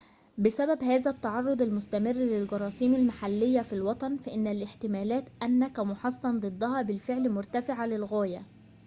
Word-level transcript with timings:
بسبب 0.37 0.83
هذا 0.83 1.11
التعرض 1.11 1.61
المستمر 1.61 2.11
للجراثيم 2.11 2.95
المحلية 2.95 3.61
في 3.61 3.73
الوطن 3.73 4.17
فإن 4.17 4.47
الاحتمالات 4.47 5.23
أنك 5.43 5.79
محصن 5.79 6.39
ضدها 6.39 6.81
بالفعل 6.81 7.29
مرتفعة 7.29 7.85
للغاية 7.85 8.43